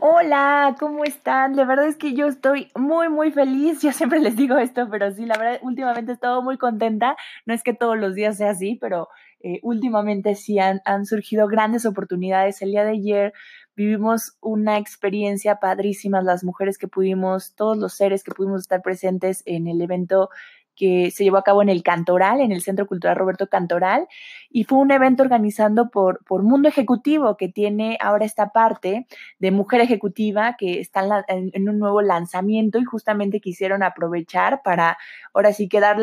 Hola, 0.00 0.76
¿cómo 0.78 1.02
están? 1.02 1.54
De 1.54 1.64
verdad 1.64 1.88
es 1.88 1.96
que 1.96 2.14
yo 2.14 2.28
estoy 2.28 2.70
muy, 2.76 3.08
muy 3.08 3.32
feliz. 3.32 3.82
Yo 3.82 3.90
siempre 3.92 4.20
les 4.20 4.36
digo 4.36 4.56
esto, 4.56 4.88
pero 4.88 5.10
sí, 5.10 5.26
la 5.26 5.36
verdad, 5.36 5.58
últimamente 5.62 6.12
he 6.12 6.14
estado 6.14 6.40
muy 6.40 6.56
contenta. 6.56 7.16
No 7.46 7.54
es 7.54 7.64
que 7.64 7.74
todos 7.74 7.98
los 7.98 8.14
días 8.14 8.36
sea 8.36 8.50
así, 8.50 8.78
pero 8.80 9.08
eh, 9.40 9.58
últimamente 9.62 10.36
sí 10.36 10.60
han, 10.60 10.80
han 10.84 11.04
surgido 11.04 11.48
grandes 11.48 11.84
oportunidades. 11.84 12.62
El 12.62 12.70
día 12.70 12.84
de 12.84 12.92
ayer 12.92 13.32
vivimos 13.74 14.36
una 14.40 14.78
experiencia 14.78 15.56
padrísima, 15.56 16.22
las 16.22 16.44
mujeres 16.44 16.78
que 16.78 16.86
pudimos, 16.86 17.56
todos 17.56 17.76
los 17.76 17.94
seres 17.94 18.22
que 18.22 18.30
pudimos 18.30 18.60
estar 18.60 18.82
presentes 18.82 19.42
en 19.46 19.66
el 19.66 19.80
evento 19.80 20.30
que 20.78 21.10
se 21.10 21.24
llevó 21.24 21.38
a 21.38 21.42
cabo 21.42 21.60
en 21.60 21.68
el 21.68 21.82
Cantoral, 21.82 22.40
en 22.40 22.52
el 22.52 22.62
Centro 22.62 22.86
Cultural 22.86 23.16
Roberto 23.16 23.48
Cantoral, 23.48 24.06
y 24.50 24.64
fue 24.64 24.78
un 24.78 24.90
evento 24.92 25.22
organizado 25.22 25.90
por, 25.90 26.24
por 26.24 26.42
Mundo 26.42 26.68
Ejecutivo, 26.68 27.36
que 27.36 27.48
tiene 27.48 27.98
ahora 28.00 28.24
esta 28.24 28.50
parte 28.50 29.06
de 29.38 29.50
mujer 29.50 29.80
ejecutiva 29.80 30.56
que 30.56 30.80
está 30.80 31.24
en, 31.28 31.68
un 31.68 31.78
nuevo 31.78 32.00
lanzamiento 32.00 32.78
y 32.78 32.84
justamente 32.84 33.40
quisieron 33.40 33.82
aprovechar 33.82 34.62
para 34.62 34.96
ahora 35.34 35.52
sí 35.52 35.68
que 35.68 35.80
dar 35.80 35.98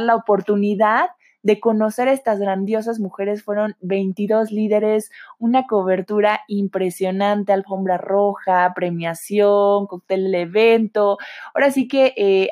la 0.00 0.14
oportunidad 0.14 1.10
de 1.42 1.60
conocer 1.60 2.08
a 2.08 2.12
estas 2.12 2.38
grandiosas 2.38 3.00
mujeres. 3.00 3.42
Fueron 3.42 3.76
22 3.80 4.50
líderes, 4.50 5.10
una 5.38 5.66
cobertura 5.66 6.40
impresionante, 6.48 7.52
alfombra 7.52 7.96
roja, 7.96 8.72
premiación, 8.74 9.86
cóctel 9.86 10.30
de 10.30 10.42
evento. 10.42 11.18
Ahora 11.54 11.70
sí 11.70 11.88
que 11.88 12.12
eh, 12.16 12.48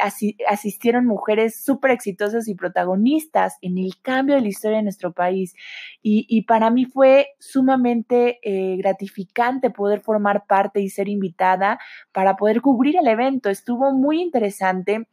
asistieron 0.49 1.07
mujeres 1.07 1.63
súper 1.63 1.91
exitosas 1.91 2.49
y 2.49 2.55
protagonistas 2.55 3.59
en 3.61 3.79
el 3.79 4.01
cambio 4.01 4.37
de 4.37 4.43
la 4.43 4.49
historia 4.49 4.79
de 4.79 4.85
nuestro 4.85 5.13
país. 5.13 5.55
Y, 6.03 6.43
para 6.49 6.71
mí 6.71 6.87
fue 6.87 7.29
sumamente 7.39 8.39
eh, 8.43 8.77
gratificante 8.79 9.69
poder 9.69 10.01
formar 10.01 10.47
parte 10.47 10.81
y 10.81 10.89
ser 10.89 11.09
invitada 11.09 11.79
para 12.13 12.37
poder 12.37 12.63
cubrir 12.63 12.97
el 12.97 13.09
evento. 13.09 13.51
Estuvo 13.51 13.93
muy 13.93 14.23
interesante 14.23 15.07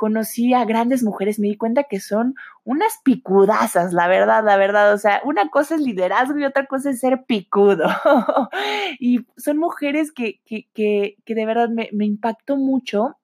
conocí 0.00 0.54
a 0.54 0.64
grandes 0.64 1.02
mujeres, 1.02 1.38
me 1.38 1.48
di 1.48 1.58
cuenta 1.58 1.84
que 1.84 2.00
son 2.00 2.34
unas 2.70 3.00
picudazas, 3.02 3.92
la 3.92 4.06
verdad, 4.06 4.44
la 4.44 4.56
verdad. 4.56 4.94
O 4.94 4.98
sea, 4.98 5.20
una 5.24 5.48
cosa 5.50 5.74
es 5.74 5.80
liderazgo 5.80 6.38
y 6.38 6.44
otra 6.44 6.66
cosa 6.66 6.90
es 6.90 7.00
ser 7.00 7.24
picudo. 7.26 7.88
y 9.00 9.26
son 9.36 9.58
mujeres 9.58 10.12
que, 10.12 10.40
que, 10.44 10.68
que, 10.72 11.16
que 11.24 11.34
de 11.34 11.46
verdad 11.46 11.68
me, 11.68 11.88
impactó 12.04 12.56
mucho 12.56 13.16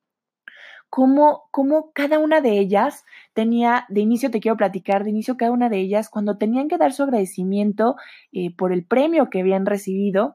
cómo, 0.91 1.45
cómo, 1.53 1.93
cada 1.93 2.19
una 2.19 2.41
de 2.41 2.59
ellas 2.59 3.05
tenía, 3.35 3.87
de 3.89 4.01
inicio 4.01 4.33
te 4.33 4.41
quiero 4.41 4.57
platicar, 4.57 5.05
de 5.05 5.11
inicio 5.11 5.37
cada 5.37 5.53
una 5.53 5.69
de 5.69 5.79
ellas, 5.79 6.09
cuando 6.09 6.39
tenían 6.39 6.67
que 6.67 6.79
dar 6.79 6.93
su 6.93 7.05
agradecimiento 7.05 7.95
eh, 8.33 8.53
por 8.53 8.73
el 8.73 8.85
premio 8.85 9.31
que 9.31 9.43
habían 9.43 9.65
recibido, 9.65 10.35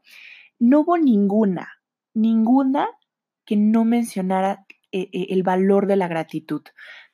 no 0.57 0.81
hubo 0.81 0.97
ninguna, 0.97 1.67
ninguna 2.13 2.87
que 3.43 3.57
no 3.57 3.83
mencionara 3.83 4.65
eh, 4.93 5.09
eh, 5.11 5.27
el 5.31 5.43
valor 5.43 5.87
de 5.87 5.95
la 5.95 6.07
gratitud. 6.07 6.61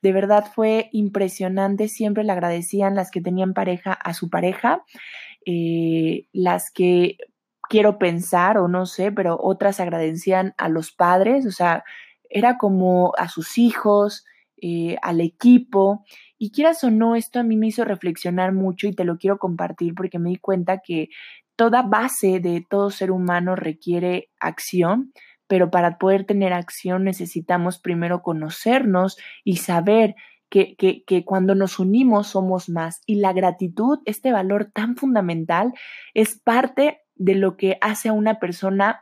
De 0.07 0.13
verdad 0.13 0.45
fue 0.55 0.87
impresionante, 0.93 1.89
siempre 1.89 2.23
le 2.23 2.31
agradecían 2.31 2.95
las 2.95 3.11
que 3.11 3.19
tenían 3.19 3.53
pareja 3.53 3.91
a 3.91 4.13
su 4.13 4.29
pareja, 4.29 4.85
eh, 5.45 6.27
las 6.31 6.71
que 6.71 7.17
quiero 7.69 7.97
pensar 7.97 8.57
o 8.57 8.69
no 8.69 8.85
sé, 8.85 9.11
pero 9.11 9.37
otras 9.37 9.81
agradecían 9.81 10.53
a 10.57 10.69
los 10.69 10.93
padres, 10.93 11.45
o 11.45 11.51
sea, 11.51 11.83
era 12.29 12.57
como 12.57 13.11
a 13.17 13.27
sus 13.27 13.57
hijos, 13.57 14.23
al 15.01 15.19
equipo. 15.19 16.05
Y 16.37 16.51
quieras 16.51 16.81
o 16.85 16.89
no, 16.89 17.17
esto 17.17 17.41
a 17.41 17.43
mí 17.43 17.57
me 17.57 17.67
hizo 17.67 17.83
reflexionar 17.83 18.53
mucho 18.53 18.87
y 18.87 18.95
te 18.95 19.03
lo 19.03 19.17
quiero 19.17 19.37
compartir 19.37 19.93
porque 19.93 20.19
me 20.19 20.29
di 20.29 20.37
cuenta 20.37 20.79
que 20.79 21.09
toda 21.57 21.81
base 21.81 22.39
de 22.39 22.65
todo 22.69 22.91
ser 22.91 23.11
humano 23.11 23.57
requiere 23.57 24.29
acción, 24.39 25.11
pero 25.47 25.71
para 25.71 25.97
poder 25.97 26.25
tener 26.25 26.53
acción 26.53 27.03
necesitamos 27.03 27.79
primero 27.79 28.21
conocernos 28.21 29.17
y 29.43 29.57
saber 29.57 30.15
que, 30.49 30.75
que, 30.75 31.03
que, 31.03 31.25
cuando 31.25 31.55
nos 31.55 31.79
unimos 31.79 32.27
somos 32.27 32.69
más. 32.69 33.01
Y 33.05 33.15
la 33.15 33.33
gratitud, 33.33 33.99
este 34.05 34.31
valor 34.31 34.71
tan 34.73 34.95
fundamental, 34.95 35.73
es 36.13 36.39
parte 36.39 37.01
de 37.15 37.35
lo 37.35 37.57
que 37.57 37.77
hace 37.81 38.09
a 38.09 38.13
una 38.13 38.39
persona 38.39 39.01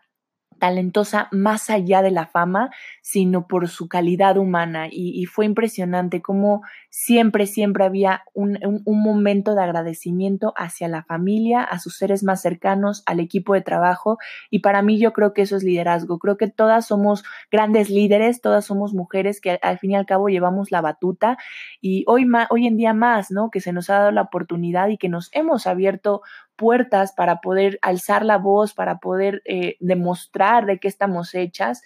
talentosa 0.59 1.27
más 1.31 1.69
allá 1.69 2.01
de 2.01 2.11
la 2.11 2.25
fama, 2.27 2.69
sino 3.01 3.47
por 3.47 3.67
su 3.67 3.87
calidad 3.87 4.37
humana. 4.37 4.87
Y, 4.89 5.25
fue 5.25 5.45
impresionante 5.45 6.21
cómo 6.21 6.61
siempre, 6.89 7.45
siempre 7.45 7.83
había 7.83 8.23
un, 8.33 8.59
un, 8.63 9.03
momento 9.03 9.55
de 9.55 9.63
agradecimiento 9.63 10.53
hacia 10.55 10.87
la 10.87 11.03
familia, 11.03 11.61
a 11.61 11.79
sus 11.79 11.97
seres 11.97 12.23
más 12.23 12.41
cercanos, 12.41 13.03
al 13.05 13.19
equipo 13.19 13.53
de 13.53 13.61
trabajo. 13.61 14.17
Y 14.49 14.59
para 14.59 14.81
mí 14.81 14.99
yo 14.99 15.13
creo 15.13 15.33
que 15.33 15.41
eso 15.41 15.57
es 15.57 15.63
liderazgo. 15.63 16.19
Creo 16.19 16.37
que 16.37 16.47
todas 16.47 16.87
somos 16.87 17.23
grandes 17.51 17.89
líderes, 17.89 18.41
todas 18.41 18.65
somos 18.65 18.93
mujeres 18.93 19.41
que 19.41 19.59
al 19.61 19.79
fin 19.79 19.91
y 19.91 19.95
al 19.95 20.05
cabo 20.05 20.29
llevamos 20.29 20.71
la 20.71 20.81
batuta. 20.81 21.37
Y 21.81 22.05
hoy, 22.07 22.25
hoy 22.49 22.67
en 22.67 22.77
día 22.77 22.93
más, 22.93 23.31
¿no? 23.31 23.49
Que 23.49 23.59
se 23.59 23.73
nos 23.73 23.89
ha 23.89 23.99
dado 23.99 24.11
la 24.11 24.21
oportunidad 24.21 24.87
y 24.89 24.97
que 24.97 25.09
nos 25.09 25.29
hemos 25.33 25.67
abierto 25.67 26.21
puertas 26.55 27.13
para 27.13 27.41
poder 27.41 27.79
alzar 27.81 28.25
la 28.25 28.37
voz, 28.37 28.73
para 28.73 28.99
poder 28.99 29.41
eh, 29.45 29.77
demostrar 29.79 30.65
de 30.65 30.79
qué 30.79 30.87
estamos 30.87 31.33
hechas 31.35 31.81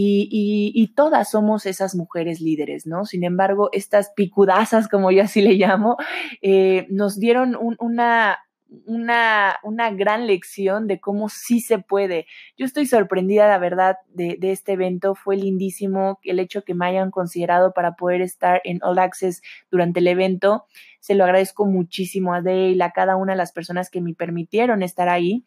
y, 0.00 0.92
todas 0.94 1.30
somos 1.30 1.66
esas 1.66 1.94
mujeres 1.94 2.40
líderes, 2.40 2.86
¿no? 2.86 3.04
Sin 3.04 3.24
embargo, 3.24 3.68
estas 3.72 4.10
picudazas, 4.10 4.88
como 4.88 5.10
yo 5.10 5.22
así 5.22 5.40
le 5.40 5.54
llamo, 5.54 5.96
eh, 6.42 6.86
nos 6.88 7.18
dieron 7.18 7.56
una, 7.78 8.38
una, 8.86 9.56
una, 9.62 9.90
gran 9.90 10.26
lección 10.26 10.86
de 10.86 11.00
cómo 11.00 11.28
sí 11.28 11.60
se 11.60 11.78
puede. 11.78 12.26
Yo 12.56 12.66
estoy 12.66 12.86
sorprendida, 12.86 13.48
la 13.48 13.58
verdad, 13.58 13.96
de, 14.08 14.38
este 14.42 14.72
evento. 14.72 15.14
Fue 15.14 15.36
lindísimo 15.36 16.18
el 16.22 16.38
hecho 16.38 16.62
que 16.64 16.74
me 16.74 16.86
hayan 16.86 17.10
considerado 17.10 17.72
para 17.72 17.96
poder 17.96 18.20
estar 18.20 18.60
en 18.64 18.78
All 18.82 18.98
Access 18.98 19.42
durante 19.70 20.00
el 20.00 20.06
evento. 20.06 20.66
Se 21.00 21.14
lo 21.14 21.24
agradezco 21.24 21.64
muchísimo 21.64 22.34
a 22.34 22.42
Dale, 22.42 22.82
a 22.82 22.90
cada 22.90 23.16
una 23.16 23.32
de 23.32 23.38
las 23.38 23.52
personas 23.52 23.90
que 23.90 24.00
me 24.00 24.14
permitieron 24.14 24.82
estar 24.82 25.08
ahí. 25.08 25.44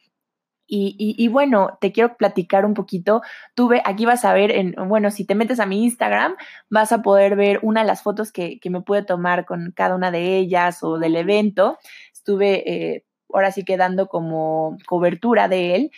Y, 0.74 0.96
y, 0.98 1.28
bueno, 1.28 1.78
te 1.82 1.92
quiero 1.92 2.16
platicar 2.16 2.66
un 2.66 2.74
poquito. 2.74 3.22
Tuve, 3.56 3.82
aquí 3.84 4.06
vas 4.06 4.24
a 4.24 4.34
ver, 4.34 4.52
en, 4.52 4.74
bueno, 4.88 5.12
si 5.12 5.26
te 5.26 5.36
metes 5.36 5.59
a 5.59 5.66
mi 5.66 5.84
Instagram, 5.84 6.38
vas 6.70 6.94
a 6.94 7.02
poder 7.02 7.36
ver 7.36 7.59
una 7.62 7.82
de 7.82 7.88
las 7.88 8.02
fotos 8.03 8.32
que, 8.32 8.58
que 8.62 8.70
me 8.70 8.80
pude 8.80 9.03
tomar 9.03 9.46
con 9.46 9.74
cada 9.76 9.96
una 9.96 10.12
de 10.12 10.38
ellas 10.38 10.82
o 10.82 10.98
del 10.98 11.18
evento. 11.18 11.78
Estuve 12.14 12.72
eh, 12.72 13.06
ahora 13.34 13.52
sí 13.52 13.64
quedando 13.64 14.08
como 14.08 14.78
cobertura 14.88 15.47
de 15.47 15.75
él. 15.75 15.92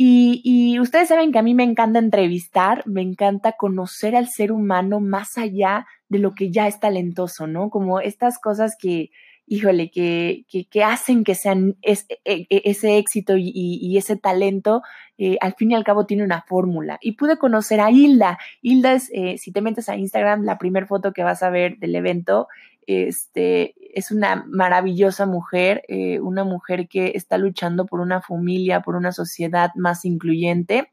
Y, 0.00 0.78
ustedes 0.78 1.08
saben 1.08 1.32
que 1.32 1.40
a 1.40 1.42
mí 1.42 1.54
me 1.54 1.64
encanta 1.64 1.98
entrevistar, 1.98 2.86
me 2.86 3.02
encanta 3.02 3.52
conocer 3.52 4.14
al 4.14 4.28
ser 4.28 4.52
humano 4.52 5.00
más 5.00 5.36
allá 5.36 5.88
de 6.08 6.20
lo 6.20 6.36
que 6.36 6.52
ya 6.52 6.68
es 6.68 6.78
talentoso, 6.78 7.48
¿no? 7.48 7.68
Como 7.68 7.98
estas 7.98 8.38
cosas 8.38 8.76
que, 8.80 9.10
híjole, 9.44 9.90
que, 9.90 10.44
que, 10.70 10.84
hacen 10.84 11.24
que 11.24 11.34
sean 11.34 11.76
e, 11.82 11.98
e, 12.24 12.46
ese 12.48 12.96
éxito 12.98 13.34
y, 13.36 13.96
ese 13.98 14.16
talento, 14.16 14.82
eh, 15.18 15.36
al 15.40 15.54
fin 15.54 15.72
y 15.72 15.74
al 15.74 15.82
cabo 15.82 16.06
tiene 16.06 16.22
una 16.22 16.42
fórmula. 16.42 16.98
Y 17.00 17.12
pude 17.12 17.36
conocer 17.36 17.80
a 17.80 17.90
Hilda. 17.90 18.38
Hilda 18.62 18.92
es, 18.92 19.10
eh, 19.12 19.36
si 19.36 19.50
te 19.50 19.62
metes 19.62 19.88
a 19.88 19.96
Instagram, 19.96 20.44
la 20.44 20.58
primera 20.58 20.86
foto 20.86 21.12
que 21.12 21.24
vas 21.24 21.42
a 21.42 21.50
ver 21.50 21.76
del 21.78 21.96
evento 21.96 22.46
este, 22.88 23.74
es 23.92 24.10
una 24.10 24.46
maravillosa 24.48 25.26
mujer, 25.26 25.82
eh, 25.88 26.20
una 26.20 26.42
mujer 26.42 26.88
que 26.88 27.12
está 27.14 27.36
luchando 27.36 27.84
por 27.84 28.00
una 28.00 28.22
familia, 28.22 28.80
por 28.80 28.96
una 28.96 29.12
sociedad 29.12 29.72
más 29.74 30.06
incluyente. 30.06 30.90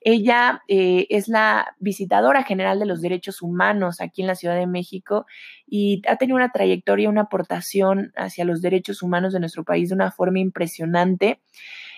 Ella 0.00 0.62
eh, 0.68 1.06
es 1.10 1.28
la 1.28 1.76
visitadora 1.78 2.44
general 2.44 2.78
de 2.78 2.86
los 2.86 3.02
derechos 3.02 3.42
humanos 3.42 4.00
aquí 4.00 4.22
en 4.22 4.28
la 4.28 4.36
Ciudad 4.36 4.56
de 4.56 4.66
México 4.66 5.26
y 5.66 6.00
ha 6.08 6.16
tenido 6.16 6.36
una 6.36 6.50
trayectoria, 6.50 7.10
una 7.10 7.22
aportación 7.22 8.10
hacia 8.16 8.46
los 8.46 8.62
derechos 8.62 9.02
humanos 9.02 9.34
de 9.34 9.40
nuestro 9.40 9.64
país 9.64 9.90
de 9.90 9.96
una 9.96 10.12
forma 10.12 10.38
impresionante. 10.38 11.42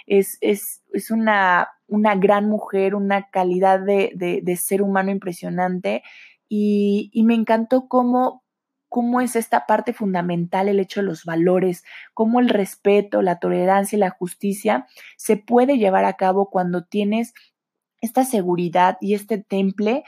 Es, 0.09 0.39
es, 0.41 0.83
es 0.93 1.13
una, 1.13 1.69
una, 1.87 2.17
gran 2.17 2.49
mujer, 2.49 2.97
una 2.97 3.31
calidad 3.31 3.79
de, 3.79 4.11
de, 4.43 4.57
ser 4.57 4.83
humano 4.83 5.13
impresionante 5.13 6.03
y, 6.49 7.11
y 7.13 7.23
me 7.23 7.35
encantó 7.35 7.87
cómo 7.87 8.43
cómo 8.89 9.21
es 9.21 9.37
esta 9.37 9.67
parte 9.67 9.93
fundamental 9.93 10.69
el 10.69 10.81
hecho 10.81 11.01
de 11.01 11.07
los 11.07 11.25
valores, 11.25 11.85
cómo 12.15 12.41
el 12.41 12.49
respeto, 12.49 13.23
la 13.23 13.39
tolerancia 13.39 13.97
y 13.97 14.01
la 14.01 14.11
justicia 14.11 14.87
se 15.17 15.37
puede 15.37 15.79
llevar 15.79 16.05
a 16.05 16.15
cabo 16.15 16.51
cuando 16.51 16.85
tienes 16.85 17.35
esta 18.01 18.25
seguridad 18.25 18.99
y 19.01 19.15
este 19.15 19.39
temple 19.39 20.05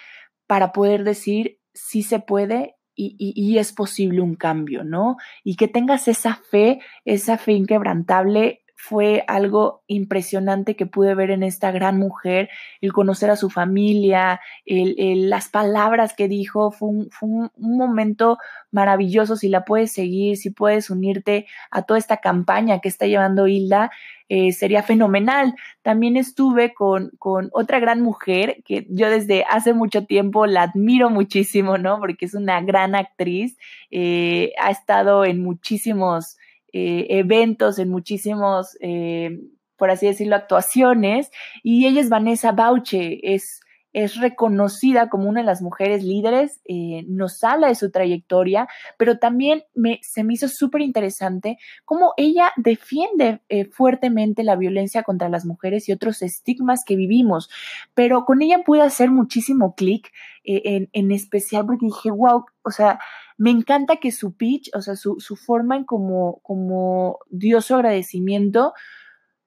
para 0.46 0.72
poder 0.72 1.04
decir 1.04 1.58
si 1.74 2.02
se 2.02 2.20
puede 2.20 2.76
y, 3.00 3.58
es 3.58 3.72
posible 3.72 4.20
un 4.20 4.34
cambio, 4.34 4.82
¿no? 4.82 5.18
Y 5.44 5.54
que 5.54 5.68
tengas 5.68 6.08
esa 6.08 6.40
fe, 6.50 6.80
esa 7.04 7.38
fe 7.38 7.52
inquebrantable 7.52 8.64
fue 8.80 9.24
algo 9.26 9.82
impresionante 9.88 10.76
que 10.76 10.86
pude 10.86 11.16
ver 11.16 11.32
en 11.32 11.42
esta 11.42 11.72
gran 11.72 11.98
mujer, 11.98 12.48
el 12.80 12.92
conocer 12.92 13.28
a 13.28 13.34
su 13.34 13.50
familia, 13.50 14.40
el, 14.64 15.28
las 15.28 15.48
palabras 15.48 16.14
que 16.14 16.28
dijo, 16.28 16.70
fue, 16.70 16.88
un, 17.22 17.50
momento 17.56 18.38
maravilloso, 18.70 19.34
si 19.34 19.48
la 19.48 19.64
puedes 19.64 19.90
seguir, 19.90 20.36
si 20.36 20.50
puedes 20.50 20.90
unirte 20.90 21.46
a 21.72 21.82
toda 21.82 21.98
esta 21.98 22.18
campaña 22.18 22.78
que 22.78 22.88
está 22.88 23.06
llevando 23.06 23.48
Hilda, 23.48 23.90
eh, 24.28 24.52
sería 24.52 24.84
fenomenal. 24.84 25.56
También 25.82 26.16
estuve 26.16 26.72
con, 26.72 27.10
con 27.18 27.50
otra 27.52 27.80
gran 27.80 28.00
mujer 28.00 28.62
que 28.64 28.86
yo 28.90 29.10
desde 29.10 29.44
hace 29.50 29.74
mucho 29.74 30.06
tiempo 30.06 30.46
la 30.46 30.62
admiro 30.62 31.10
muchísimo, 31.10 31.78
¿no? 31.78 31.98
Porque 31.98 32.26
es 32.26 32.34
una 32.34 32.60
gran 32.60 32.94
actriz, 32.94 33.58
eh, 33.90 34.52
ha 34.62 34.70
estado 34.70 35.24
en 35.24 35.42
muchísimos 35.42 36.38
eh, 36.78 37.06
eventos, 37.18 37.80
en 37.80 37.88
muchísimos, 37.88 38.76
eh, 38.80 39.40
por 39.76 39.90
así 39.90 40.06
decirlo, 40.06 40.36
actuaciones. 40.36 41.30
Y 41.64 41.86
ella 41.86 42.00
es 42.00 42.08
Vanessa 42.08 42.52
Bauche, 42.52 43.18
es, 43.34 43.60
es 44.04 44.16
reconocida 44.16 45.08
como 45.08 45.28
una 45.28 45.40
de 45.40 45.46
las 45.46 45.62
mujeres 45.62 46.02
líderes, 46.02 46.60
eh, 46.64 47.04
nos 47.08 47.42
habla 47.44 47.68
de 47.68 47.74
su 47.74 47.90
trayectoria, 47.90 48.68
pero 48.96 49.18
también 49.18 49.64
me, 49.74 50.00
se 50.02 50.24
me 50.24 50.34
hizo 50.34 50.48
súper 50.48 50.82
interesante 50.82 51.58
cómo 51.84 52.12
ella 52.16 52.52
defiende 52.56 53.40
fuertemente 53.72 54.42
la 54.42 54.56
violencia 54.56 55.02
contra 55.02 55.28
las 55.28 55.44
mujeres 55.44 55.88
y 55.88 55.92
otros 55.92 56.22
estigmas 56.22 56.84
que 56.84 56.96
vivimos. 56.96 57.48
Pero 57.94 58.24
con 58.24 58.42
ella 58.42 58.62
pude 58.64 58.82
hacer 58.82 59.10
muchísimo 59.10 59.74
clic, 59.74 60.12
en, 60.44 60.88
en 60.92 61.12
especial 61.12 61.66
porque 61.66 61.86
dije, 61.86 62.10
wow, 62.10 62.44
o 62.62 62.70
sea, 62.70 62.98
me 63.38 63.50
encanta 63.50 63.96
que 63.96 64.10
su 64.10 64.36
pitch, 64.36 64.68
o 64.74 64.82
sea, 64.82 64.96
su, 64.96 65.16
forma 65.36 65.76
en 65.76 65.84
como, 65.84 66.40
como 66.42 67.20
dio 67.30 67.60
su 67.60 67.74
agradecimiento, 67.76 68.74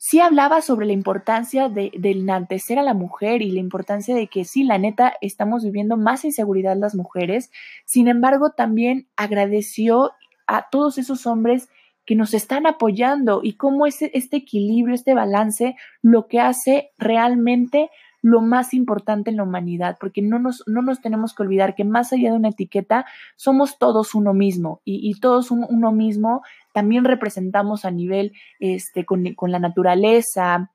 sí 0.03 0.19
hablaba 0.19 0.63
sobre 0.63 0.87
la 0.87 0.93
importancia 0.93 1.69
de, 1.69 1.91
enaltecer 1.93 2.79
a 2.79 2.83
la 2.83 2.95
mujer 2.95 3.43
y 3.43 3.51
la 3.51 3.59
importancia 3.59 4.15
de 4.15 4.25
que 4.25 4.45
sí, 4.45 4.63
la 4.63 4.79
neta, 4.79 5.13
estamos 5.21 5.63
viviendo 5.63 5.95
más 5.95 6.25
inseguridad 6.25 6.75
las 6.75 6.95
mujeres. 6.95 7.51
Sin 7.85 8.07
embargo, 8.07 8.49
también 8.49 9.07
agradeció 9.15 10.13
a 10.47 10.69
todos 10.71 10.97
esos 10.97 11.27
hombres 11.27 11.69
que 12.03 12.15
nos 12.15 12.33
están 12.33 12.65
apoyando 12.65 13.41
y 13.43 13.53
cómo 13.57 13.85
ese, 13.85 14.09
este 14.15 14.37
equilibrio, 14.37 14.95
este 14.95 15.13
balance, 15.13 15.75
lo 16.01 16.25
que 16.25 16.39
hace 16.39 16.89
realmente 16.97 17.91
lo 18.21 18.41
más 18.41 18.73
importante 18.73 19.29
en 19.29 19.37
la 19.37 19.43
humanidad, 19.43 19.97
porque 19.99 20.21
no 20.21 20.39
nos, 20.39 20.63
no 20.67 20.81
nos 20.81 21.01
tenemos 21.01 21.33
que 21.33 21.43
olvidar 21.43 21.75
que 21.75 21.83
más 21.83 22.13
allá 22.13 22.31
de 22.31 22.37
una 22.37 22.49
etiqueta, 22.49 23.05
somos 23.35 23.77
todos 23.79 24.13
uno 24.15 24.33
mismo 24.33 24.81
y, 24.85 25.19
todos 25.19 25.51
uno 25.51 25.91
mismo 25.91 26.41
también 26.73 27.03
representamos 27.03 27.85
a 27.85 27.91
nivel 27.91 28.33
este, 28.59 29.05
con, 29.05 29.23
la 29.23 29.59
naturaleza, 29.59 30.71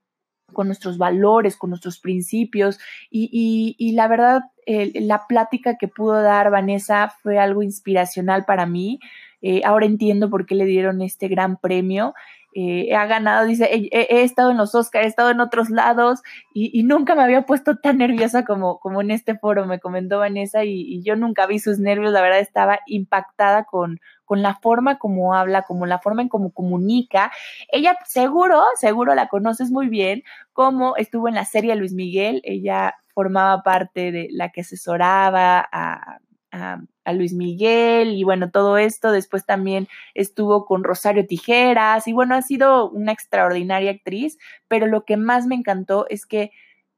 con 0.52 0.66
nuestros 0.66 0.98
valores, 0.98 1.56
con 1.56 1.70
nuestros 1.70 1.98
principios. 1.98 2.78
Y, 3.10 3.92
la 3.94 4.08
verdad, 4.08 4.42
la 4.66 5.26
plática 5.26 5.76
que 5.78 5.88
pudo 5.88 6.20
dar 6.22 6.50
Vanessa 6.50 7.12
fue 7.22 7.38
algo 7.38 7.62
inspiracional 7.62 8.44
para 8.44 8.66
mí. 8.66 8.98
Eh, 9.42 9.62
ahora 9.64 9.86
entiendo 9.86 10.30
por 10.30 10.46
qué 10.46 10.54
le 10.54 10.64
dieron 10.64 11.02
este 11.02 11.28
gran 11.28 11.56
premio 11.56 12.14
eh, 12.58 12.94
ha 12.96 13.04
ganado, 13.04 13.44
dice, 13.44 13.68
he, 13.70 14.22
estado 14.22 14.50
en 14.50 14.56
los 14.56 14.74
Oscars, 14.74 15.04
he 15.04 15.08
estado 15.08 15.28
en 15.28 15.40
otros 15.40 15.68
lados 15.68 16.22
y, 16.54 16.82
nunca 16.84 17.14
me 17.14 17.22
había 17.22 17.42
puesto 17.42 17.76
tan 17.76 17.98
nerviosa 17.98 18.46
como, 18.46 18.78
como 18.80 19.02
en 19.02 19.10
este 19.10 19.36
foro, 19.36 19.66
me 19.66 19.78
comentó 19.78 20.20
Vanessa 20.20 20.64
y, 20.64 21.02
yo 21.02 21.16
nunca 21.16 21.46
vi 21.46 21.58
sus 21.58 21.78
nervios, 21.78 22.12
la 22.12 22.22
verdad 22.22 22.40
estaba 22.40 22.78
impactada 22.86 23.64
con, 23.64 24.00
con 24.24 24.40
la 24.40 24.54
forma 24.54 24.98
como 24.98 25.34
habla, 25.34 25.64
como 25.64 25.84
la 25.84 25.98
forma 25.98 26.22
en 26.22 26.30
cómo 26.30 26.50
comunica. 26.50 27.30
Ella 27.68 27.98
seguro, 28.06 28.64
seguro 28.76 29.14
la 29.14 29.28
conoces 29.28 29.70
muy 29.70 29.88
bien, 29.88 30.22
como 30.54 30.96
estuvo 30.96 31.28
en 31.28 31.34
la 31.34 31.44
serie 31.44 31.76
Luis 31.76 31.92
Miguel, 31.92 32.40
ella 32.44 32.94
formaba 33.14 33.62
parte 33.62 34.12
de 34.12 34.28
la 34.30 34.48
que 34.48 34.62
asesoraba 34.62 35.68
a 35.70 36.20
a, 36.52 36.78
Luis 37.12 37.32
Miguel 37.32 38.12
y 38.14 38.24
bueno, 38.24 38.50
todo 38.50 38.78
esto. 38.78 39.12
Después 39.12 39.44
también 39.44 39.88
estuvo 40.14 40.64
con 40.64 40.84
Rosario 40.84 41.26
Tijeras 41.26 42.06
y 42.08 42.12
bueno, 42.12 42.34
ha 42.34 42.42
sido 42.42 42.90
una 42.90 43.12
extraordinaria 43.12 43.90
actriz, 43.90 44.38
pero 44.68 44.86
lo 44.86 45.04
que 45.04 45.16
más 45.16 45.46
me 45.46 45.54
encantó 45.54 46.06
es 46.08 46.26
que 46.26 46.50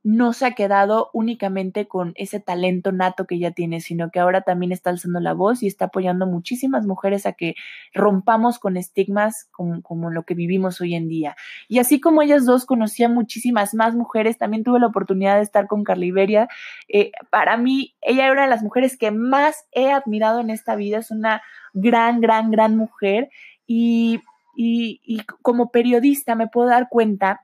no 0.09 0.33
se 0.33 0.47
ha 0.47 0.53
quedado 0.53 1.11
únicamente 1.13 1.87
con 1.87 2.13
ese 2.15 2.41
talento 2.41 2.93
nato 2.93 3.27
que 3.27 3.39
ya 3.39 3.51
tiene, 3.51 3.83
sino 3.83 4.11
que 4.11 4.21
ahora 4.21 4.41
también 4.41 4.73
está 4.73 4.89
alzando 4.89 5.21
la 5.21 5.35
voz 5.35 5.63
y 5.63 5.67
está 5.67 5.85
apoyando 5.85 6.27
muchísimas 6.27 6.87
mujeres 6.87 7.27
a 7.27 7.35
que 7.35 7.57
rompamos 7.93 8.59
con 8.59 8.79
estigmas 8.79 9.51
como, 9.53 10.11
lo 10.11 10.23
que 10.23 10.33
vivimos 10.33 10.81
hoy 10.81 10.95
en 10.95 11.09
día. 11.09 11.37
Y 11.69 11.79
así 11.79 12.01
como 12.01 12.23
ellas 12.23 12.47
dos 12.47 12.65
conocían 12.65 13.13
muchísimas 13.13 13.75
más 13.75 13.95
mujeres, 13.95 14.39
también 14.39 14.65
tuve 14.65 14.81
la 14.81 14.87
oportunidad 14.87 15.37
de 15.37 15.43
estar 15.43 15.67
con 15.67 15.85
Carla 15.85 16.07
Iberia. 16.07 16.49
Eh, 16.89 17.13
para 17.29 17.59
mí, 17.59 17.95
ella 18.01 18.25
era 18.25 18.33
una 18.33 18.45
de 18.45 18.49
las 18.49 18.63
mujeres 18.63 18.97
que 18.97 19.11
más 19.11 19.67
he 19.73 19.93
admirado 19.93 20.41
en 20.41 20.49
esta 20.49 20.75
vida, 20.75 20.97
es 20.97 21.11
una 21.11 21.43
gran, 21.75 22.23
gran, 22.23 22.51
gran 22.51 22.79
mujer 22.79 23.29
y, 23.67 24.23
y 24.57 25.21
como 25.43 25.71
periodista 25.71 26.35
me 26.35 26.49
puedo 26.49 26.71
dar 26.71 26.89
cuenta 26.89 27.43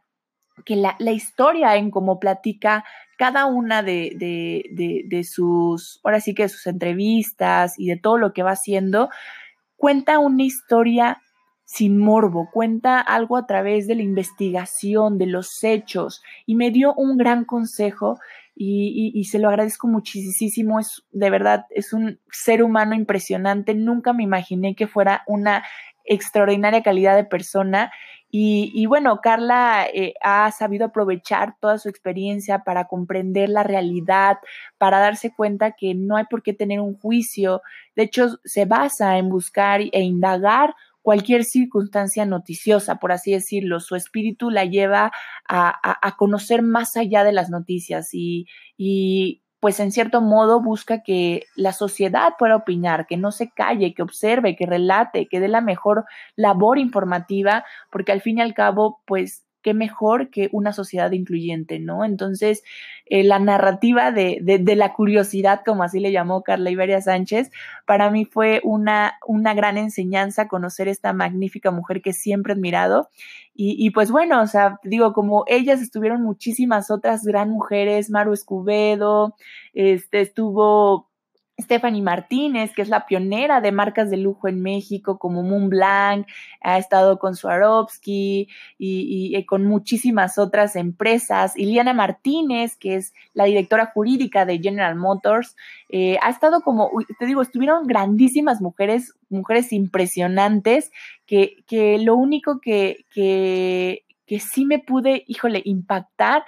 que 0.65 0.77
la, 0.77 0.97
historia 1.13 1.77
en 1.77 1.91
cómo 1.91 2.21
platica 2.21 2.85
cada 3.19 3.47
una 3.47 3.83
de, 3.83 4.13
de, 4.19 5.25
sus, 5.25 6.01
ahora 6.05 6.21
sí 6.21 6.35
que 6.35 6.45
de 6.45 6.49
sus 6.49 6.67
entrevistas 6.67 7.79
y 7.79 7.87
de 7.87 7.97
todo 7.97 8.19
lo 8.19 8.33
que 8.33 8.43
va 8.43 8.53
haciendo, 8.53 9.09
cuenta 9.77 10.19
una 10.19 10.43
historia 10.43 11.21
sin 11.65 11.99
morbo, 11.99 12.51
cuenta 12.53 13.01
algo 13.01 13.37
a 13.37 13.47
través 13.47 13.87
de 13.87 13.95
la 13.95 14.03
investigación, 14.03 15.19
de 15.19 15.27
los 15.27 15.63
hechos, 15.65 16.23
y 16.47 16.55
me 16.55 16.71
dio 16.71 16.95
un 16.95 17.17
gran 17.17 17.45
consejo 17.45 18.19
y, 18.55 19.11
y, 19.13 19.25
se 19.25 19.41
lo 19.41 19.49
agradezco 19.49 19.89
muchísimo. 19.89 20.79
Es 20.79 21.03
de 21.11 21.31
verdad, 21.31 21.67
es 21.71 21.93
un 21.93 22.21
ser 22.31 22.63
humano 22.63 22.95
impresionante. 22.95 23.75
Nunca 23.75 24.13
me 24.13 24.23
imaginé 24.23 24.77
que 24.77 24.87
fuera 24.87 25.25
una 25.27 25.65
extraordinaria 26.05 26.83
calidad 26.83 27.17
de 27.17 27.25
persona 27.25 27.91
y, 28.37 28.87
bueno, 28.87 29.21
Carla 29.23 29.87
eh, 29.87 30.15
ha 30.21 30.51
sabido 30.51 30.87
aprovechar 30.87 31.55
toda 31.61 31.79
su 31.79 31.89
experiencia 31.89 32.65
para 32.65 32.89
comprender 32.89 33.49
la 33.49 33.63
realidad, 33.63 34.39
para 34.77 34.99
darse 34.99 35.33
cuenta 35.33 35.77
que 35.79 35.95
no 35.95 36.17
hay 36.17 36.25
por 36.25 36.43
qué 36.43 36.53
tener 36.53 36.81
un 36.81 36.99
juicio. 36.99 37.63
De 37.95 38.03
hecho, 38.03 38.41
se 38.45 38.65
basa 38.65 39.19
en 39.19 39.29
buscar 39.29 39.83
e 39.83 40.01
indagar 40.01 40.75
cualquier 41.01 41.45
circunstancia 41.45 42.27
noticiosa, 42.27 42.97
por 42.97 43.13
así 43.13 43.31
decirlo. 43.31 43.79
Su 43.79 43.95
espíritu 43.95 44.51
la 44.51 44.65
lleva 44.65 45.13
a, 45.49 46.17
conocer 46.19 46.63
más 46.63 46.97
allá 46.97 47.23
de 47.23 47.33
las 47.33 47.51
noticias 47.51 48.09
y 48.13 49.44
pues 49.65 49.81
en 49.81 49.93
cierto 49.93 50.21
modo 50.21 50.61
busca 50.61 51.03
que 51.03 51.47
la 51.57 51.73
sociedad 51.73 52.35
pueda 52.39 52.55
opinar, 52.55 53.07
que 53.07 53.17
no 53.17 53.33
se 53.33 53.49
calle, 53.49 53.95
que 53.95 54.03
observe, 54.03 54.57
que 54.57 54.67
relate, 54.67 55.27
que 55.27 55.41
dé 55.41 55.49
la 55.49 55.63
mejor 55.63 56.05
labor 56.37 56.77
informativa, 56.77 57.65
porque 57.91 58.13
al 58.13 58.21
fin 58.21 58.37
y 58.37 58.43
al 58.43 58.53
cabo, 58.53 59.01
pues 59.07 59.47
qué 59.65 59.75
mejor 59.75 60.29
que 60.29 60.51
una 60.53 60.73
sociedad 60.73 61.11
incluyente, 61.11 61.81
¿no? 61.81 62.05
Entonces, 62.05 62.63
eh, 63.07 63.25
la 63.25 63.39
narrativa 63.39 64.13
de, 64.13 64.39
de, 64.43 64.77
la 64.77 64.93
curiosidad, 64.93 65.63
como 65.65 65.83
así 65.83 66.01
le 66.01 66.13
llamó 66.13 66.43
Carla 66.43 66.71
Iberia 66.71 67.01
Sánchez, 67.01 67.51
para 67.87 68.11
mí 68.11 68.27
fue 68.27 68.61
una, 68.63 69.15
una 69.27 69.55
gran 69.55 69.79
enseñanza 69.79 70.49
conocer 70.49 70.87
esta 70.87 71.15
magnífica 71.15 71.71
mujer 71.71 72.03
que 72.03 72.13
siempre 72.13 72.53
he 72.53 72.57
admirado. 72.57 73.09
Y, 73.57 73.91
pues 73.91 74.11
bueno, 74.11 74.43
o 74.43 74.47
sea, 74.49 74.81
digo, 74.83 75.13
como 75.13 75.45
ellas 75.47 75.81
estuvieron 75.81 76.23
muchísimas 76.23 76.91
otras 76.91 77.23
gran 77.23 77.51
mujeres, 77.51 78.11
Maru 78.11 78.33
Escubedo, 78.33 79.37
este, 79.75 80.23
estuvo 80.23 81.09
Stephanie 81.61 82.03
Martínez, 82.03 82.73
que 82.75 82.83
es 82.83 82.89
la 82.89 83.07
pionera 83.07 83.61
de 83.61 83.71
marcas 83.71 84.11
de 84.11 84.17
lujo 84.17 84.49
en 84.49 84.61
México, 84.61 85.19
como 85.19 85.43
Moonblanc, 85.43 86.27
ha 86.61 86.79
estado 86.79 87.19
con 87.19 87.37
Swarovski 87.37 88.49
y, 88.77 89.45
con 89.47 89.65
muchísimas 89.65 90.39
otras 90.39 90.75
empresas. 90.75 91.57
Iliana 91.57 91.93
Martínez, 91.93 92.77
que 92.77 92.97
es 92.97 93.15
la 93.35 93.45
directora 93.45 93.87
jurídica 93.87 94.45
de 94.45 94.59
General 94.59 94.97
Motors, 94.97 95.57
eh, 95.89 96.19
ha 96.23 96.31
estado 96.31 96.63
como, 96.63 96.91
te 97.19 97.27
digo, 97.27 97.43
estuvieron 97.43 97.87
grandísimas 97.87 98.61
mujeres, 98.61 99.15
mujeres 99.29 99.73
impresionantes, 99.73 100.91
que, 101.25 101.63
que 101.69 101.99
lo 101.99 102.17
único 102.17 102.61
que, 102.61 103.07
que, 103.11 104.05
que 104.27 104.41
sí 104.41 104.65
me 104.65 104.81
pude, 104.81 105.23
híjole, 105.29 105.63
impactar 105.65 106.45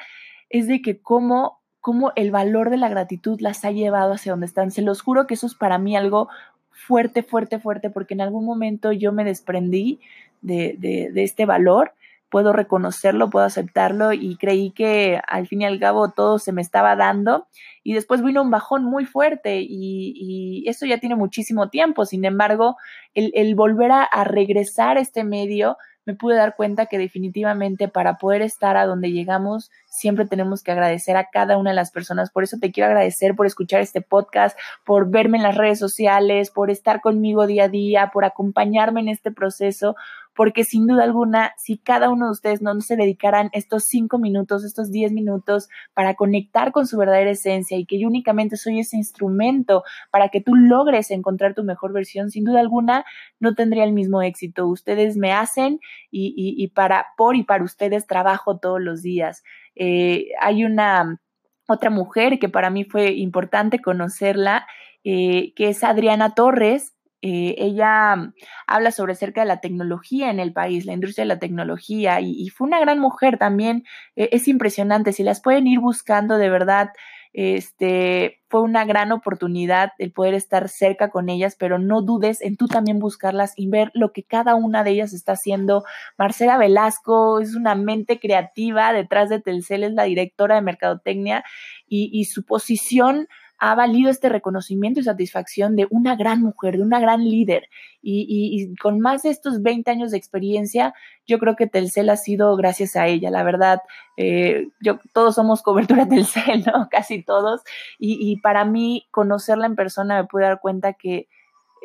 es 0.50 0.66
de 0.66 0.82
que 0.82 1.00
cómo 1.00 1.60
cómo 1.86 2.10
el 2.16 2.32
valor 2.32 2.70
de 2.70 2.78
la 2.78 2.88
gratitud 2.88 3.40
las 3.40 3.64
ha 3.64 3.70
llevado 3.70 4.14
hacia 4.14 4.32
donde 4.32 4.46
están. 4.46 4.72
Se 4.72 4.82
los 4.82 5.02
juro 5.02 5.28
que 5.28 5.34
eso 5.34 5.46
es 5.46 5.54
para 5.54 5.78
mí 5.78 5.96
algo 5.96 6.28
fuerte, 6.68 7.22
fuerte, 7.22 7.60
fuerte, 7.60 7.90
porque 7.90 8.14
en 8.14 8.22
algún 8.22 8.44
momento 8.44 8.90
yo 8.90 9.12
me 9.12 9.22
desprendí 9.22 10.00
de, 10.42 10.74
de, 10.80 11.22
este 11.22 11.46
valor, 11.46 11.92
puedo 12.28 12.52
reconocerlo, 12.52 13.30
puedo 13.30 13.46
aceptarlo 13.46 14.12
y 14.12 14.34
creí 14.34 14.72
que 14.72 15.20
al 15.28 15.46
fin 15.46 15.62
y 15.62 15.64
al 15.64 15.78
cabo 15.78 16.10
todo 16.10 16.40
se 16.40 16.50
me 16.50 16.60
estaba 16.60 16.96
dando. 16.96 17.46
Y 17.84 17.94
después 17.94 18.20
vino 18.20 18.42
un 18.42 18.50
bajón 18.50 18.82
muy 18.82 19.04
fuerte 19.04 19.60
y, 19.60 20.64
eso 20.66 20.86
ya 20.86 20.98
tiene 20.98 21.14
muchísimo 21.14 21.68
tiempo, 21.68 22.04
sin 22.04 22.24
embargo, 22.24 22.74
el, 23.14 23.54
volver 23.54 23.92
a, 23.92 24.02
a 24.02 24.24
regresar 24.24 24.96
a 24.96 25.00
este 25.02 25.22
medio 25.22 25.76
me 26.06 26.14
pude 26.14 26.36
dar 26.36 26.54
cuenta 26.56 26.86
que 26.86 26.98
definitivamente 26.98 27.88
para 27.88 28.16
poder 28.16 28.40
estar 28.40 28.76
a 28.76 28.86
donde 28.86 29.10
llegamos, 29.10 29.70
siempre 29.88 30.24
tenemos 30.24 30.62
que 30.62 30.70
agradecer 30.70 31.16
a 31.16 31.28
cada 31.30 31.58
una 31.58 31.70
de 31.70 31.76
las 31.76 31.90
personas. 31.90 32.30
Por 32.30 32.44
eso 32.44 32.58
te 32.58 32.70
quiero 32.70 32.86
agradecer 32.86 33.34
por 33.34 33.46
escuchar 33.46 33.80
este 33.80 34.00
podcast, 34.00 34.56
por 34.84 35.10
verme 35.10 35.36
en 35.36 35.42
las 35.42 35.56
redes 35.56 35.80
sociales, 35.80 36.50
por 36.50 36.70
estar 36.70 37.00
conmigo 37.00 37.46
día 37.46 37.64
a 37.64 37.68
día, 37.68 38.10
por 38.12 38.24
acompañarme 38.24 39.00
en 39.00 39.08
este 39.08 39.32
proceso, 39.32 39.96
porque 40.36 40.64
sin 40.64 40.86
duda 40.86 41.02
alguna, 41.02 41.54
si 41.56 41.78
cada 41.78 42.10
uno 42.10 42.26
de 42.26 42.32
ustedes 42.32 42.60
no 42.60 42.78
se 42.82 42.94
dedicaran 42.94 43.48
estos 43.52 43.84
cinco 43.84 44.18
minutos, 44.18 44.64
estos 44.64 44.90
diez 44.90 45.10
minutos 45.10 45.68
para 45.94 46.14
conectar 46.14 46.72
con 46.72 46.86
su 46.86 46.98
verdadera 46.98 47.30
esencia 47.30 47.78
y 47.78 47.86
que 47.86 47.98
yo 47.98 48.06
únicamente 48.06 48.56
soy 48.56 48.78
ese 48.80 48.98
instrumento 48.98 49.82
para 50.10 50.28
que 50.28 50.42
tú 50.42 50.54
logres 50.54 51.10
encontrar 51.10 51.54
tu 51.54 51.64
mejor 51.64 51.94
versión, 51.94 52.30
sin 52.30 52.44
duda 52.44 52.60
alguna 52.60 53.06
no 53.40 53.54
tendría 53.54 53.84
el 53.84 53.92
mismo 53.92 54.20
éxito. 54.20 54.66
Ustedes 54.66 55.16
me 55.16 55.32
hacen 55.32 55.80
y, 56.10 56.68
para, 56.74 57.06
por 57.16 57.34
y 57.34 57.42
para 57.42 57.64
ustedes 57.64 58.06
trabajo 58.06 58.58
todos 58.58 58.80
los 58.80 59.02
días. 59.02 59.42
Eh, 59.74 60.28
hay 60.40 60.64
una 60.64 61.18
otra 61.66 61.88
mujer 61.88 62.38
que 62.38 62.48
para 62.48 62.68
mí 62.68 62.84
fue 62.84 63.12
importante 63.12 63.80
conocerla, 63.80 64.66
eh, 65.02 65.54
que 65.54 65.70
es 65.70 65.82
Adriana 65.82 66.34
Torres. 66.34 66.95
Eh, 67.22 67.54
ella 67.58 68.32
habla 68.66 68.90
sobre 68.90 69.12
acerca 69.12 69.40
de 69.40 69.46
la 69.46 69.60
tecnología 69.60 70.30
en 70.30 70.38
el 70.38 70.52
país, 70.52 70.84
la 70.84 70.92
industria 70.92 71.24
de 71.24 71.28
la 71.28 71.38
tecnología, 71.38 72.20
y, 72.20 72.48
fue 72.50 72.66
una 72.66 72.80
gran 72.80 72.98
mujer 72.98 73.38
también. 73.38 73.84
Eh, 74.16 74.28
es 74.32 74.48
impresionante, 74.48 75.12
si 75.12 75.22
las 75.22 75.40
pueden 75.40 75.66
ir 75.66 75.80
buscando 75.80 76.36
de 76.38 76.50
verdad, 76.50 76.90
este, 77.32 78.40
fue 78.48 78.62
una 78.62 78.86
gran 78.86 79.12
oportunidad 79.12 79.92
el 79.98 80.10
poder 80.12 80.34
estar 80.34 80.68
cerca 80.70 81.10
con 81.10 81.28
ellas, 81.28 81.56
pero 81.58 81.78
no 81.78 82.00
dudes 82.00 82.40
en 82.40 82.56
tú 82.56 82.66
también 82.66 82.98
buscarlas 82.98 83.52
y 83.56 83.68
ver 83.68 83.90
lo 83.92 84.12
que 84.12 84.22
cada 84.22 84.54
una 84.54 84.84
de 84.84 84.92
ellas 84.92 85.12
está 85.12 85.32
haciendo. 85.32 85.84
Marcela 86.16 86.56
Velasco 86.56 87.40
es 87.40 87.54
una 87.54 87.74
mente 87.74 88.18
creativa 88.20 88.92
detrás 88.92 89.28
de 89.28 89.40
Telcel, 89.40 89.84
es 89.84 89.92
la 89.92 90.04
directora 90.04 90.54
de 90.54 90.62
Mercadotecnia 90.62 91.44
y 91.88 92.24
su 92.24 92.44
posición 92.44 93.28
ha 93.58 93.74
valido 93.74 94.10
este 94.10 94.28
reconocimiento 94.28 95.00
y 95.00 95.04
satisfacción 95.04 95.76
de 95.76 95.86
una 95.90 96.14
gran 96.16 96.42
mujer, 96.42 96.76
de 96.76 96.82
una 96.82 97.00
gran 97.00 97.24
líder. 97.24 97.68
Y, 98.02 98.74
con 98.76 99.00
más 99.00 99.22
de 99.22 99.30
estos 99.30 99.62
20 99.62 99.90
años 99.90 100.10
de 100.10 100.18
experiencia, 100.18 100.94
yo 101.26 101.38
creo 101.38 101.56
que 101.56 101.66
Telcel 101.66 102.10
ha 102.10 102.16
sido 102.16 102.54
gracias 102.56 102.96
a 102.96 103.06
ella. 103.06 103.30
La 103.30 103.42
verdad, 103.42 103.80
eh, 104.16 104.68
yo, 104.80 105.00
todos 105.12 105.34
somos 105.34 105.62
cobertura 105.62 106.06
Telcel, 106.08 106.64
¿no? 106.66 106.88
Casi 106.90 107.22
todos. 107.22 107.62
Y, 107.98 108.40
para 108.40 108.64
mí, 108.64 109.06
conocerla 109.10 109.66
en 109.66 109.76
persona 109.76 110.20
me 110.22 110.28
pude 110.28 110.44
dar 110.44 110.60
cuenta 110.60 110.92
que 110.92 111.28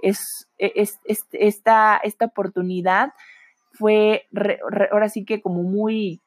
es, 0.01 0.49
es, 0.57 0.99
esta, 1.31 1.99
esta 2.03 2.25
oportunidad 2.25 3.13
fue 3.73 4.27
ahora 4.91 5.09
sí 5.09 5.23
que 5.23 5.41
como 5.41 5.63
muy 5.63 6.19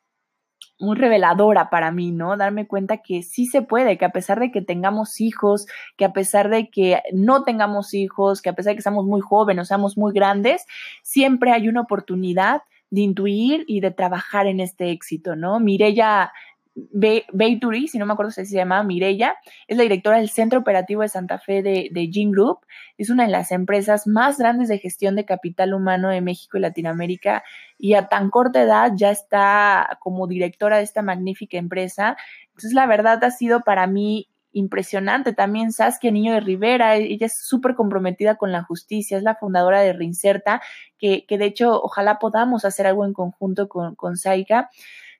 muy 0.78 0.96
reveladora 0.96 1.70
para 1.70 1.90
mí, 1.90 2.10
¿no? 2.10 2.36
Darme 2.36 2.66
cuenta 2.66 2.98
que 2.98 3.22
sí 3.22 3.46
se 3.46 3.62
puede, 3.62 3.98
que 3.98 4.04
a 4.04 4.10
pesar 4.10 4.40
de 4.40 4.50
que 4.50 4.62
tengamos 4.62 5.20
hijos, 5.20 5.66
que 5.96 6.04
a 6.04 6.12
pesar 6.12 6.50
de 6.50 6.68
que 6.68 7.00
no 7.12 7.44
tengamos 7.44 7.94
hijos, 7.94 8.42
que 8.42 8.50
a 8.50 8.54
pesar 8.54 8.72
de 8.72 8.76
que 8.76 8.82
seamos 8.82 9.06
muy 9.06 9.20
jóvenes 9.20 9.62
o 9.62 9.64
seamos 9.66 9.96
muy 9.96 10.12
grandes, 10.12 10.64
siempre 11.02 11.52
hay 11.52 11.68
una 11.68 11.82
oportunidad 11.82 12.62
de 12.90 13.00
intuir 13.00 13.64
y 13.66 13.80
de 13.80 13.90
trabajar 13.90 14.46
en 14.46 14.60
este 14.60 14.90
éxito, 14.90 15.34
¿no? 15.36 15.58
Mirella 15.58 16.32
Beituri, 16.74 17.86
si 17.86 17.98
no 17.98 18.06
me 18.06 18.14
acuerdo 18.14 18.32
si 18.32 18.44
se 18.46 18.56
llama 18.56 18.82
Mirella, 18.82 19.36
es 19.68 19.76
la 19.76 19.84
directora 19.84 20.18
del 20.18 20.28
Centro 20.28 20.58
Operativo 20.58 21.02
de 21.02 21.08
Santa 21.08 21.38
Fe 21.38 21.62
de, 21.62 21.88
de 21.92 22.10
Gene 22.12 22.32
Group. 22.32 22.60
Es 22.98 23.10
una 23.10 23.24
de 23.24 23.30
las 23.30 23.52
empresas 23.52 24.06
más 24.08 24.38
grandes 24.38 24.68
de 24.68 24.78
gestión 24.78 25.14
de 25.14 25.24
capital 25.24 25.72
humano 25.72 26.08
de 26.08 26.20
México 26.20 26.58
y 26.58 26.60
Latinoamérica 26.60 27.44
y 27.78 27.94
a 27.94 28.08
tan 28.08 28.28
corta 28.28 28.62
edad 28.62 28.92
ya 28.96 29.10
está 29.10 29.98
como 30.00 30.26
directora 30.26 30.78
de 30.78 30.82
esta 30.82 31.02
magnífica 31.02 31.58
empresa. 31.58 32.16
Entonces, 32.48 32.72
la 32.72 32.86
verdad 32.86 33.22
ha 33.22 33.30
sido 33.30 33.60
para 33.60 33.86
mí 33.86 34.28
impresionante. 34.54 35.32
También 35.32 35.70
Saskia 35.70 36.10
Niño 36.10 36.32
de 36.32 36.40
Rivera, 36.40 36.96
ella 36.96 37.26
es 37.26 37.38
súper 37.38 37.74
comprometida 37.74 38.36
con 38.36 38.52
la 38.52 38.62
justicia, 38.62 39.16
es 39.16 39.22
la 39.22 39.34
fundadora 39.34 39.80
de 39.80 39.92
Reinserta, 39.92 40.62
que, 40.98 41.26
que, 41.26 41.38
de 41.38 41.46
hecho 41.46 41.80
ojalá 41.82 42.18
podamos 42.18 42.64
hacer 42.64 42.86
algo 42.86 43.04
en 43.04 43.12
conjunto 43.12 43.68
con, 43.68 43.94
con 43.96 44.16
Saika 44.16 44.70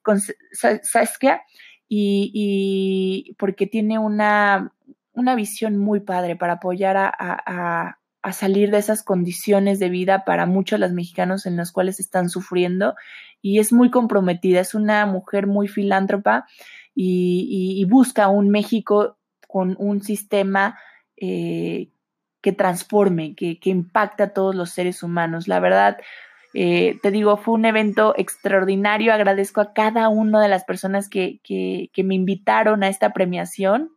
con 0.05 0.21
Saskia 0.21 1.43
y, 1.89 3.35
porque 3.39 3.67
tiene 3.67 3.99
una, 3.99 4.73
una, 5.13 5.35
visión 5.35 5.77
muy 5.77 6.01
padre 6.01 6.37
para 6.37 6.55
apoyar 6.55 6.97
a, 6.97 7.99
salir 8.33 8.71
de 8.71 8.79
esas 8.79 9.03
condiciones 9.03 9.79
de 9.79 9.91
vida 9.91 10.25
para 10.25 10.47
muchos 10.47 10.81
los 10.81 10.93
mexicanos 10.93 11.45
en 11.45 11.57
los 11.57 11.73
cuales 11.73 12.01
están 12.01 12.31
sufriendo 12.31 12.95
y 13.43 13.59
es 13.59 13.71
muy 13.71 13.91
comprometida, 13.91 14.61
es 14.61 14.75
una 14.75 15.05
mujer 15.05 15.47
muy 15.47 15.69
filántropa 15.69 16.47
y, 16.95 17.85
busca 17.89 18.29
un 18.29 18.49
México 18.49 19.19
con 19.47 19.77
un 19.79 20.03
sistema 20.03 20.79
eh, 21.17 21.91
que 22.41 22.53
transforme, 22.53 23.35
que, 23.35 23.59
que 23.59 23.71
impacte 23.71 24.23
a 24.23 24.33
todos 24.33 24.55
los 24.55 24.71
seres 24.71 25.03
humanos. 25.03 25.47
La 25.47 25.61
verdad, 25.61 25.99
eh, 26.55 26.99
te 27.03 27.11
digo, 27.11 27.37
fue 27.37 27.55
un 27.55 27.65
evento 27.65 28.15
extraordinario. 28.17 29.13
Agradezco 29.13 29.61
a 29.61 29.73
cada 29.73 30.09
una 30.09 30.41
de 30.41 30.49
las 30.49 30.65
personas 30.65 31.09
que, 31.09 31.41
que, 31.43 31.91
que 31.93 32.05
me 32.05 32.15
invitaron 32.15 32.83
a 32.83 32.89
esta 32.89 33.13
premiación. 33.13 33.91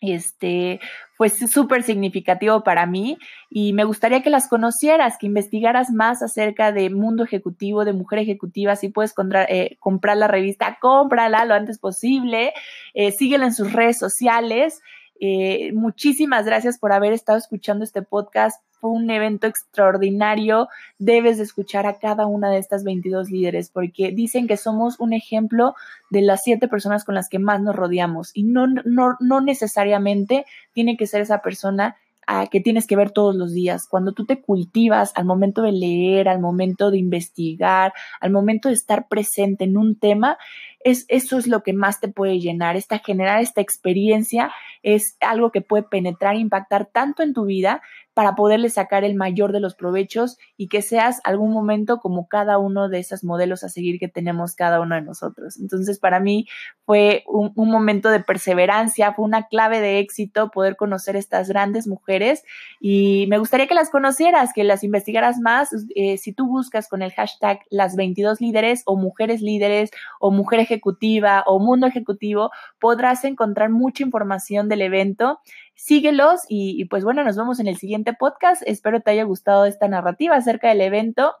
Este 0.00 0.80
fue 1.16 1.30
súper 1.30 1.82
significativo 1.82 2.62
para 2.64 2.86
mí 2.86 3.18
y 3.48 3.72
me 3.72 3.84
gustaría 3.84 4.22
que 4.22 4.30
las 4.30 4.48
conocieras, 4.48 5.16
que 5.18 5.26
investigaras 5.26 5.90
más 5.90 6.22
acerca 6.22 6.72
de 6.72 6.90
mundo 6.90 7.24
ejecutivo, 7.24 7.84
de 7.84 7.92
mujer 7.92 8.18
ejecutiva. 8.18 8.76
Si 8.76 8.88
puedes 8.88 9.14
eh, 9.48 9.76
comprar 9.80 10.16
la 10.16 10.28
revista, 10.28 10.78
cómprala 10.80 11.44
lo 11.44 11.54
antes 11.54 11.78
posible. 11.78 12.52
Eh, 12.94 13.12
síguela 13.12 13.46
en 13.46 13.54
sus 13.54 13.72
redes 13.72 13.98
sociales. 13.98 14.82
Eh, 15.20 15.72
muchísimas 15.72 16.44
gracias 16.44 16.78
por 16.78 16.92
haber 16.92 17.12
estado 17.12 17.38
escuchando 17.38 17.84
este 17.84 18.02
podcast 18.02 18.62
fue 18.84 18.90
un 18.90 19.08
evento 19.08 19.46
extraordinario. 19.46 20.68
Debes 20.98 21.38
de 21.38 21.44
escuchar 21.44 21.86
a 21.86 21.98
cada 21.98 22.26
una 22.26 22.50
de 22.50 22.58
estas 22.58 22.84
22 22.84 23.30
líderes 23.30 23.70
porque 23.70 24.12
dicen 24.12 24.46
que 24.46 24.58
somos 24.58 25.00
un 25.00 25.14
ejemplo 25.14 25.74
de 26.10 26.20
las 26.20 26.42
siete 26.42 26.68
personas 26.68 27.02
con 27.02 27.14
las 27.14 27.30
que 27.30 27.38
más 27.38 27.62
nos 27.62 27.74
rodeamos 27.74 28.30
y 28.34 28.42
no, 28.42 28.66
no, 28.66 29.16
no 29.20 29.40
necesariamente 29.40 30.44
tiene 30.74 30.98
que 30.98 31.06
ser 31.06 31.22
esa 31.22 31.40
persona 31.40 31.96
a 32.26 32.46
que 32.48 32.60
tienes 32.60 32.86
que 32.86 32.96
ver 32.96 33.10
todos 33.10 33.34
los 33.34 33.54
días. 33.54 33.86
Cuando 33.88 34.12
tú 34.12 34.26
te 34.26 34.42
cultivas 34.42 35.12
al 35.14 35.24
momento 35.24 35.62
de 35.62 35.72
leer, 35.72 36.28
al 36.28 36.40
momento 36.40 36.90
de 36.90 36.98
investigar, 36.98 37.94
al 38.20 38.32
momento 38.32 38.68
de 38.68 38.74
estar 38.74 39.08
presente 39.08 39.64
en 39.64 39.78
un 39.78 39.98
tema, 39.98 40.36
es, 40.84 41.06
eso 41.08 41.38
es 41.38 41.46
lo 41.46 41.62
que 41.62 41.72
más 41.72 41.98
te 41.98 42.08
puede 42.08 42.38
llenar. 42.38 42.76
Esta 42.76 42.98
generar 42.98 43.40
esta 43.40 43.60
experiencia 43.60 44.52
es 44.82 45.16
algo 45.20 45.50
que 45.50 45.62
puede 45.62 45.82
penetrar 45.82 46.36
e 46.36 46.40
impactar 46.40 46.86
tanto 46.86 47.22
en 47.22 47.32
tu 47.32 47.46
vida 47.46 47.82
para 48.14 48.36
poderle 48.36 48.70
sacar 48.70 49.02
el 49.02 49.16
mayor 49.16 49.52
de 49.52 49.58
los 49.58 49.74
provechos 49.74 50.38
y 50.56 50.68
que 50.68 50.82
seas 50.82 51.20
algún 51.24 51.52
momento 51.52 51.98
como 51.98 52.28
cada 52.28 52.58
uno 52.58 52.88
de 52.88 53.00
esos 53.00 53.24
modelos 53.24 53.64
a 53.64 53.68
seguir 53.68 53.98
que 53.98 54.08
tenemos 54.08 54.54
cada 54.54 54.80
uno 54.80 54.94
de 54.94 55.02
nosotros. 55.02 55.58
Entonces, 55.58 55.98
para 55.98 56.20
mí 56.20 56.46
fue 56.86 57.24
un, 57.26 57.52
momento 57.56 58.10
de 58.10 58.20
perseverancia, 58.20 59.14
fue 59.14 59.24
una 59.24 59.48
clave 59.48 59.80
de 59.80 59.98
éxito 59.98 60.50
poder 60.50 60.76
conocer 60.76 61.16
estas 61.16 61.48
grandes 61.48 61.88
mujeres 61.88 62.44
y 62.80 63.26
me 63.28 63.38
gustaría 63.38 63.66
que 63.66 63.74
las 63.74 63.90
conocieras, 63.90 64.52
que 64.54 64.62
las 64.62 64.84
investigaras 64.84 65.38
más. 65.40 65.70
Eh, 65.96 66.16
si 66.18 66.32
tú 66.32 66.46
buscas 66.46 66.88
con 66.88 67.02
el 67.02 67.10
hashtag 67.12 67.60
las 67.68 67.96
22 67.96 68.40
líderes 68.40 68.82
o 68.86 68.96
mujeres 68.96 69.42
líderes 69.42 69.90
o 70.20 70.30
mujer 70.30 70.60
ejecutiva 70.74 71.42
o 71.46 71.58
mundo 71.58 71.86
ejecutivo, 71.86 72.50
podrás 72.78 73.24
encontrar 73.24 73.70
mucha 73.70 74.02
información 74.02 74.68
del 74.68 74.82
evento 74.82 75.40
síguelos 75.74 76.42
y, 76.48 76.84
pues 76.86 77.04
bueno, 77.04 77.24
nos 77.24 77.36
vemos 77.36 77.60
en 77.60 77.66
el 77.66 77.76
siguiente 77.76 78.14
podcast. 78.14 78.62
Espero 78.66 79.00
te 79.00 79.10
haya 79.10 79.24
gustado 79.24 79.66
esta 79.66 79.88
narrativa 79.88 80.36
acerca 80.36 80.68
del 80.68 80.80
evento. 80.80 81.34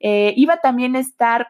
Eh, 0.00 0.34
iba 0.36 0.58
también 0.58 0.96
a 0.96 1.00
estar 1.00 1.48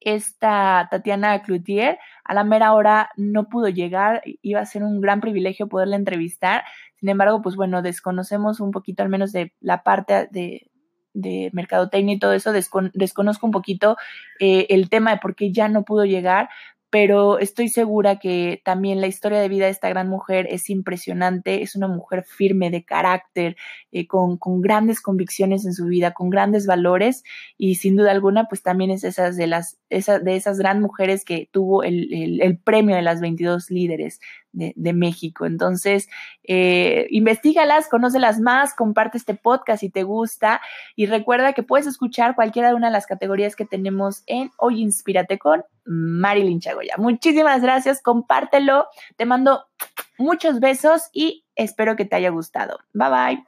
esta 0.00 0.86
Tatiana 0.90 1.42
Cloutier, 1.42 1.98
a 2.22 2.34
la 2.34 2.44
mera 2.44 2.74
hora 2.74 3.10
no 3.16 3.48
pudo 3.48 3.68
llegar, 3.68 4.22
iba 4.42 4.60
a 4.60 4.66
ser 4.66 4.84
un 4.84 5.00
gran 5.00 5.20
privilegio 5.20 5.68
poderla 5.68 5.96
entrevistar. 5.96 6.64
Sin 6.94 7.08
embargo, 7.08 7.42
pues 7.42 7.56
bueno, 7.56 7.82
desconocemos 7.82 8.60
un 8.60 8.70
poquito 8.70 9.02
al 9.02 9.08
menos 9.08 9.32
de 9.32 9.52
la 9.60 9.82
parte 9.82 10.28
de, 10.30 10.70
de 11.16 11.50
mercadotecnia 11.52 12.14
y 12.14 12.18
todo 12.18 12.32
eso, 12.32 12.52
desconozco 12.52 13.46
un 13.46 13.52
poquito 13.52 13.96
eh, 14.38 14.66
el 14.70 14.88
tema 14.90 15.12
de 15.12 15.18
por 15.18 15.34
qué 15.34 15.50
ya 15.50 15.68
no 15.68 15.84
pudo 15.84 16.04
llegar, 16.04 16.48
pero 16.88 17.38
estoy 17.38 17.68
segura 17.68 18.18
que 18.18 18.62
también 18.64 19.00
la 19.00 19.06
historia 19.06 19.40
de 19.40 19.48
vida 19.48 19.64
de 19.64 19.72
esta 19.72 19.88
gran 19.88 20.08
mujer 20.08 20.46
es 20.50 20.70
impresionante, 20.70 21.62
es 21.62 21.74
una 21.74 21.88
mujer 21.88 22.24
firme 22.24 22.70
de 22.70 22.84
carácter, 22.84 23.56
eh, 23.92 24.06
con, 24.06 24.38
grandes 24.62 25.00
convicciones 25.00 25.66
en 25.66 25.72
su 25.72 25.86
vida, 25.86 26.12
con 26.12 26.30
grandes 26.30 26.66
valores 26.66 27.24
y 27.58 27.74
sin 27.74 27.96
duda 27.96 28.12
alguna 28.12 28.46
pues 28.48 28.62
también 28.62 28.90
es 28.90 29.04
esas 29.04 29.36
de, 29.36 29.46
las, 29.46 29.78
de 29.90 30.36
esas 30.36 30.58
gran 30.58 30.80
mujeres 30.80 31.24
que 31.24 31.48
tuvo 31.50 31.82
el, 31.82 32.40
el 32.40 32.58
premio 32.58 32.94
de 32.94 33.02
las 33.02 33.20
22 33.20 33.70
líderes 33.70 34.20
de, 34.56 34.92
México. 34.92 35.46
Entonces, 35.46 36.08
eh, 36.44 37.06
investigalas, 37.10 37.88
conócelas 37.88 38.40
más, 38.40 38.74
comparte 38.74 39.18
este 39.18 39.34
podcast 39.34 39.80
si 39.80 39.90
te 39.90 40.02
gusta 40.02 40.60
y 40.94 41.06
recuerda 41.06 41.52
que 41.52 41.62
puedes 41.62 41.86
escuchar 41.86 42.34
cualquiera 42.34 42.68
de 42.68 42.74
una 42.74 42.86
de 42.86 42.92
las 42.92 43.06
categorías 43.06 43.54
que 43.54 43.66
tenemos 43.66 44.22
en 44.26 44.50
Hoy 44.56 44.80
Inspírate 44.80 45.38
con 45.38 45.64
Marilyn 45.84 46.60
Chagoya. 46.60 46.94
Muchísimas 46.96 47.60
gracias, 47.60 48.02
compártelo, 48.02 48.88
te 49.16 49.26
mando 49.26 49.66
muchos 50.18 50.58
besos 50.60 51.02
y 51.12 51.44
espero 51.54 51.94
que 51.96 52.06
te 52.06 52.16
haya 52.16 52.30
gustado. 52.30 52.78
Bye 52.92 53.10
bye. 53.10 53.44